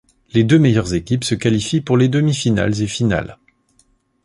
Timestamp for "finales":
2.87-3.37